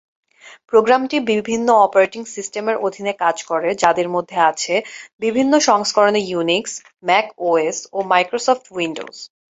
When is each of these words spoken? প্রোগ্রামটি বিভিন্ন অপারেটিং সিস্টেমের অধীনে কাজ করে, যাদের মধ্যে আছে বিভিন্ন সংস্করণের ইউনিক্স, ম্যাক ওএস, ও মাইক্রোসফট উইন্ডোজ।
প্রোগ্রামটি 0.69 1.17
বিভিন্ন 1.31 1.67
অপারেটিং 1.81 2.21
সিস্টেমের 2.35 2.77
অধীনে 2.77 3.13
কাজ 3.23 3.37
করে, 3.43 3.69
যাদের 3.83 4.07
মধ্যে 4.09 4.37
আছে 4.51 4.73
বিভিন্ন 5.21 5.53
সংস্করণের 5.69 6.27
ইউনিক্স, 6.27 6.73
ম্যাক 7.07 7.27
ওএস, 7.41 7.77
ও 7.93 8.07
মাইক্রোসফট 8.11 8.65
উইন্ডোজ। 8.71 9.15